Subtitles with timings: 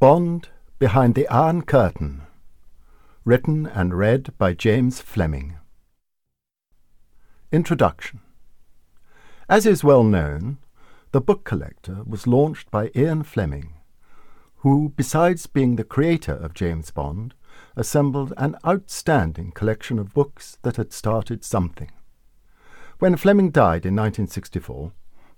[0.00, 0.48] Bond
[0.80, 2.22] Behind the Iron Curtain.
[3.24, 5.56] Written and read by James Fleming.
[7.52, 8.18] Introduction.
[9.48, 10.58] As is well known,
[11.12, 13.74] The Book Collector was launched by Ian Fleming,
[14.56, 17.32] who, besides being the creator of James Bond,
[17.76, 21.92] assembled an outstanding collection of books that had started something.
[22.98, 24.90] When Fleming died in 1964,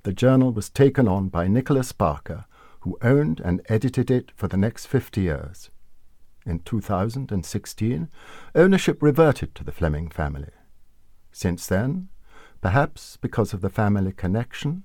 [0.05, 2.47] the journal was taken on by Nicolas Barker,
[2.87, 5.71] who owned and edited it for the next 50 years.
[6.47, 8.09] In 2016,
[8.55, 10.53] ownership reverted to the Fleming family.
[11.33, 12.11] Since then,
[12.61, 14.85] perhaps because of the family connection,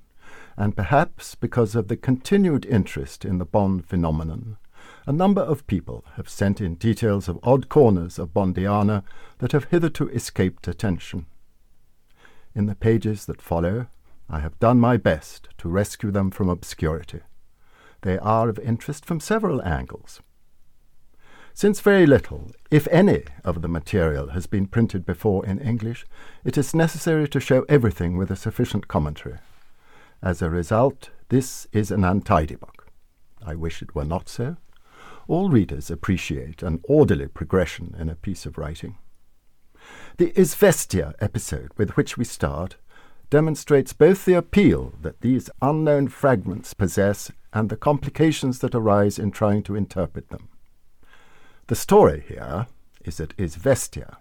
[0.58, 4.58] and perhaps because of the continued interest in the Bond phenomenon,
[5.06, 9.04] a number of people have sent in details of odd corners of Bondiana
[9.38, 11.28] that have hitherto escaped attention.
[12.56, 13.90] In the pages that follow,
[14.28, 17.20] I have done my best to rescue them from obscurity.
[18.02, 20.22] They are of interest from several angles.
[21.54, 26.06] Since very little, if any, of the material has been printed before in English,
[26.44, 29.40] it is necessary to show everything with a sufficient commentary.
[30.24, 32.88] As a result, this is an untidy book.
[33.46, 34.58] I wish it were not so.
[35.28, 38.98] All readers appreciate an orderly progression in a piece of writing.
[40.18, 42.78] The Izvestia episode with which we start
[43.32, 49.32] demonstrates both the appeal that these unknown fragments possess and the complications that arise in
[49.32, 50.50] trying to interpret them.
[51.68, 52.68] The story here
[53.06, 54.18] is that Izvestia,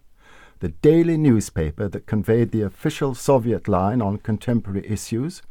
[0.61, 5.43] the daily newspaper that conveyed the official Soviet line on contemporary issues,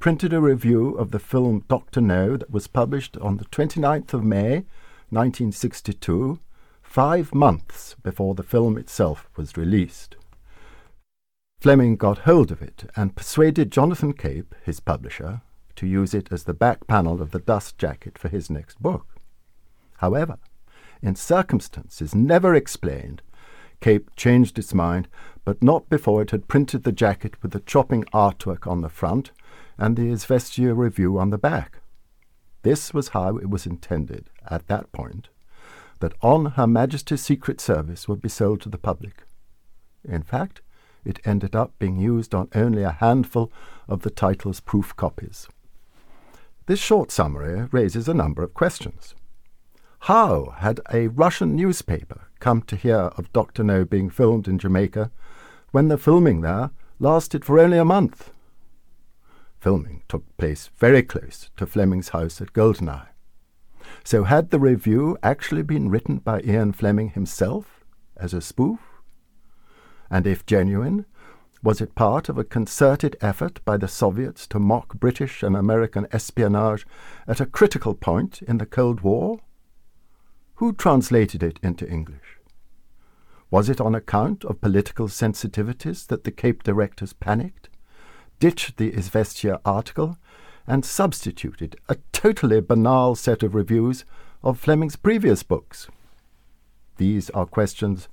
[0.00, 2.00] printed a review of the film Dr.
[2.00, 4.64] No that was published on the 29th of May,
[5.10, 6.40] 1962,
[6.82, 10.16] five months before the film itself was released.
[11.62, 15.42] Fleming got hold of it and persuaded Jonathan Cape, his publisher,
[15.76, 19.06] to use it as the back panel of the dust jacket for his next book.
[19.98, 20.38] However,
[21.02, 23.22] in circumstances never explained,
[23.80, 25.06] Cape changed its mind,
[25.44, 29.30] but not before it had printed the jacket with the Chopping artwork on the front
[29.78, 31.78] and the Izvestia review on the back.
[32.62, 35.28] This was how it was intended, at that point,
[36.00, 39.22] that On Her Majesty's Secret Service would be sold to the public.
[40.02, 40.60] In fact,
[41.04, 43.52] it ended up being used on only a handful
[43.88, 45.48] of the title's proof copies.
[46.66, 49.14] This short summary raises a number of questions.
[50.06, 53.62] How had a Russian newspaper come to hear of Dr.
[53.62, 55.10] No being filmed in Jamaica
[55.70, 58.30] when the filming there lasted for only a month?
[59.60, 63.08] Filming took place very close to Fleming's house at Goldeneye.
[64.04, 67.84] So had the review actually been written by Ian Fleming himself
[68.16, 68.80] as a spoof?
[70.12, 71.06] And if genuine,
[71.62, 76.06] was it part of a concerted effort by the Soviets to mock British and American
[76.12, 76.86] espionage
[77.26, 79.40] at a critical point in the Cold War?
[80.56, 82.38] Who translated it into English?
[83.50, 87.70] Was it on account of political sensitivities that the Cape directors panicked,
[88.38, 90.18] ditched the Izvestia article,
[90.66, 94.04] and substituted a totally banal set of reviews
[94.42, 95.88] of Fleming's previous books?
[96.98, 98.08] These are questions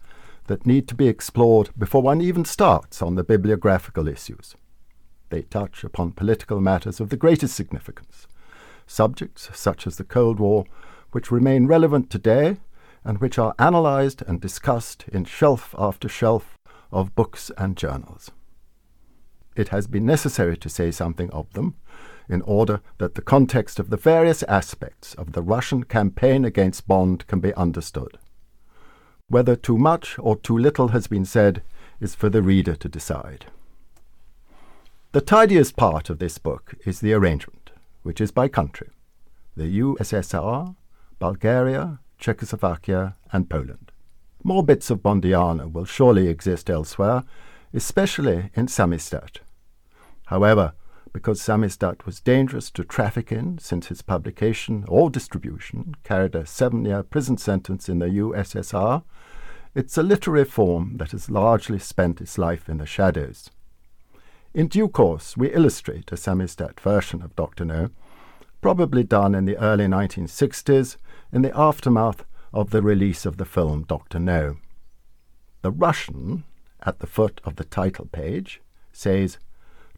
[0.50, 4.56] that need to be explored before one even starts on the bibliographical issues.
[5.30, 8.28] They touch upon political matters of the greatest significance,
[8.88, 10.66] subjects such as the Cold War,
[11.12, 12.58] which remain relevant today
[13.04, 16.58] and which are analyzed and discussed in shelf after shelf
[16.92, 18.32] of books and journals.
[19.56, 21.76] It has been necessary to say something of them
[22.28, 27.28] in order that the context of the various aspects of the Russian campaign against Bond
[27.28, 28.18] can be understood.
[29.30, 31.62] Whether too much or too little has been said
[32.02, 33.46] is for the reader to decide.
[35.12, 37.72] The tidiest part of this book is the arrangement,
[38.04, 38.90] which is by country
[39.56, 40.76] the USSR,
[41.20, 43.92] Bulgaria, Czechoslovakia, and Poland.
[44.42, 47.24] More bits of Bondiana will surely exist elsewhere,
[47.74, 49.40] especially in Samizdat.
[50.28, 50.74] However,
[51.14, 56.86] because Samizdat was dangerous to traffic in since its publication or distribution carried a seven
[56.86, 59.04] year prison sentence in the USSR,
[59.76, 63.50] it's a literary form that has largely spent its life in the shadows.
[64.54, 67.66] In due course, we illustrate a Samizdat version of Dr.
[67.66, 67.90] No,
[68.62, 70.98] probably done in the early 1960s
[71.32, 74.20] in the aftermath of the release of the film Dr.
[74.20, 74.58] No.
[75.62, 76.46] The Russian,
[76.82, 78.62] at the foot of the title page,
[78.92, 79.38] says,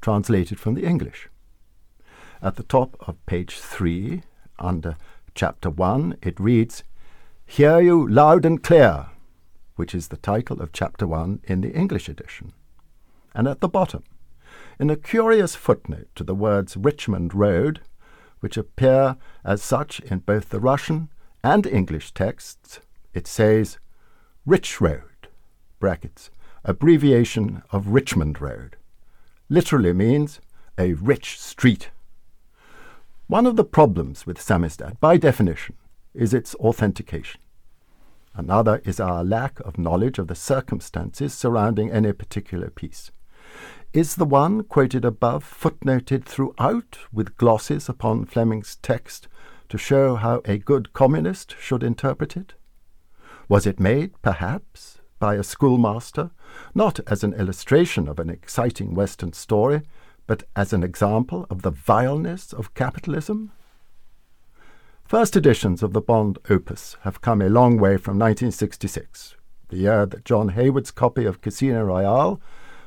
[0.02, 1.30] translated from the English.
[2.42, 4.24] At the top of page 3,
[4.60, 4.98] under
[5.36, 6.84] chapter 1, it reads,
[7.46, 9.08] Hear you loud and clear,
[9.76, 12.54] which is the title of chapter 1 in the English edition.
[13.36, 14.04] And at the bottom,
[14.80, 17.82] in a curious footnote to the words Richmond Road,
[18.40, 21.10] which appear as such in both the Russian
[21.44, 22.80] and English texts,
[23.14, 23.78] it says
[24.46, 25.28] Rich Road,
[25.80, 26.32] brackets,
[26.64, 28.78] abbreviation of Richmond Road,
[29.52, 30.40] literally means
[30.78, 31.90] a rich street.
[33.28, 35.76] One of the problems with Samizdat, by definition,
[36.14, 37.42] is its authentication.
[38.34, 43.12] Another is our lack of knowledge of the circumstances surrounding any particular piece.
[43.92, 49.28] Is the one quoted above footnoted throughout with glosses upon Fleming's text
[49.68, 52.54] to show how a good communist should interpret it?
[53.50, 56.32] Was it made, perhaps, by a schoolmaster,
[56.76, 59.84] not as an illustration of an exciting Western story,
[60.26, 63.52] but as an example of the vileness of capitalism?
[65.06, 69.36] First editions of the Bond opus have come a long way from 1966,
[69.70, 72.42] the year that John Hayward's copy of Casino Royale,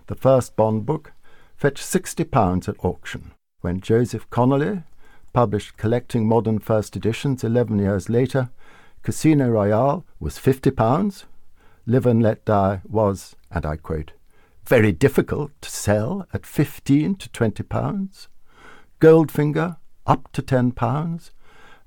[0.09, 1.13] the first Bond book,
[1.57, 3.31] fetched £60 at auction,
[3.61, 4.83] when Joseph Connolly
[5.33, 8.51] published Collecting Modern First Editions 11 years later,
[9.05, 11.25] Casino Royale was £50,
[11.87, 14.13] Live and Let Die was, and I quote,
[14.67, 18.29] very difficult to sell at 15 to 20 pounds,
[19.01, 19.77] Goldfinger
[20.07, 21.31] up to 10 pounds,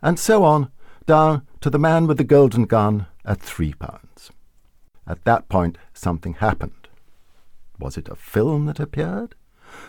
[0.01, 0.71] and so on
[1.07, 4.29] down to the man with the golden gun at three pounds.
[5.07, 6.87] At that point, something happened.
[7.79, 9.33] Was it a film that appeared?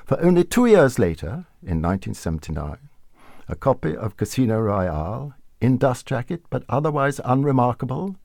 [0.06, 2.78] For only two years later, in 1979,
[3.46, 8.16] a copy of Casino Royale, in dust jacket but otherwise unremarkable,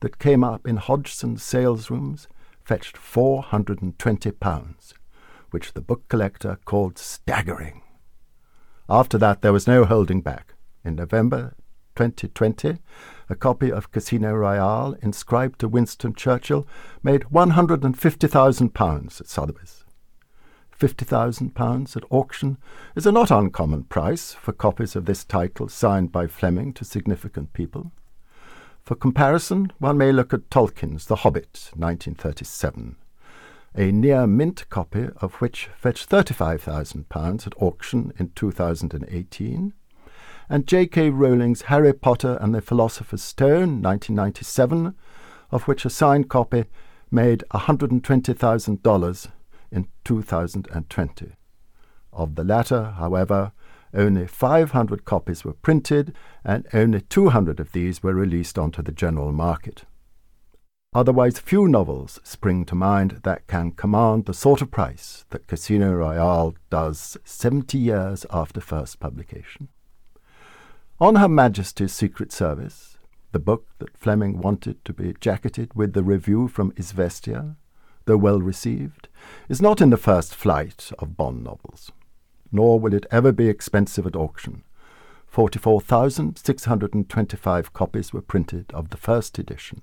[0.00, 2.26] that came up in Hodgson's salesrooms
[2.64, 4.92] fetched £420,
[5.50, 7.82] which the book collector called staggering.
[8.88, 10.54] After that, there was no holding back.
[10.84, 11.54] In November
[11.96, 12.78] 2020,
[13.28, 16.66] a copy of Casino Royale inscribed to Winston Churchill
[17.02, 19.84] made £150,000 at Sotheby's.
[20.78, 22.56] £50,000 at auction
[22.94, 27.52] is a not uncommon price for copies of this title signed by Fleming to significant
[27.52, 27.90] people.
[28.88, 32.96] For comparison, one may look at Tolkien's The Hobbit, 1937,
[33.74, 39.74] a near mint copy of which fetched £35,000 at auction in 2018,
[40.48, 41.10] and J.K.
[41.10, 44.94] Rowling's Harry Potter and the Philosopher's Stone, 1997,
[45.50, 46.64] of which a signed copy
[47.10, 49.30] made $120,000
[49.70, 51.32] in 2020.
[52.10, 53.52] Of the latter, however,
[53.94, 56.14] only 500 copies were printed,
[56.44, 59.84] and only 200 of these were released onto the general market.
[60.94, 65.92] Otherwise, few novels spring to mind that can command the sort of price that Casino
[65.92, 69.68] Royale does 70 years after first publication.
[70.98, 72.96] On Her Majesty's Secret Service,
[73.32, 77.56] the book that Fleming wanted to be jacketed with the review from Izvestia,
[78.06, 79.08] though well received,
[79.50, 81.92] is not in the first flight of Bond novels.
[82.50, 84.64] Nor will it ever be expensive at auction.
[85.26, 89.82] 44,625 copies were printed of the first edition.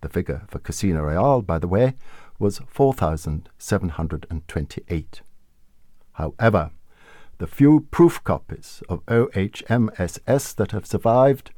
[0.00, 1.94] The figure for Casino Royale, by the way,
[2.38, 5.20] was 4,728.
[6.12, 6.70] However,
[7.38, 11.50] the few proof copies of OHMSS that have survived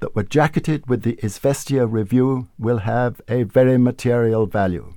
[0.00, 4.94] that were jacketed with the Izvestia review will have a very material value.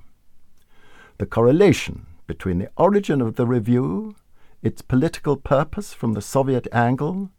[1.18, 4.16] The correlation between the origin of the review,
[4.62, 7.30] its political purpose from the Soviet angle,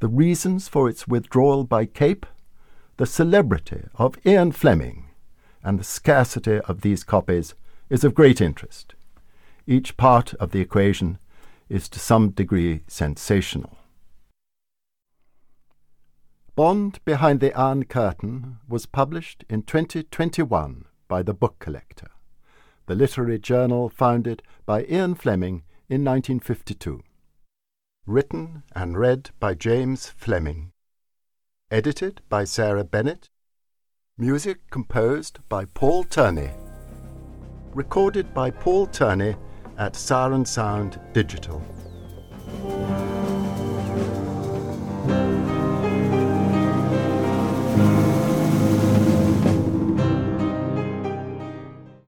[0.00, 2.26] the reasons for its withdrawal by Cape,
[2.96, 5.08] the celebrity of Ian Fleming,
[5.62, 7.54] and the scarcity of these copies
[7.88, 8.94] is of great interest.
[9.66, 11.18] Each part of the equation
[11.68, 13.78] is to some degree sensational.
[16.54, 22.10] Bond Behind the Iron Curtain was published in 2021 by The Book Collector,
[22.86, 27.02] the literary journal founded by Ian Fleming in 1952.
[28.06, 30.72] Written and read by James Fleming.
[31.70, 33.30] Edited by Sarah Bennett.
[34.18, 36.50] Music composed by Paul Turney.
[37.74, 39.36] Recorded by Paul Turney
[39.78, 41.62] at Siren Sound Digital.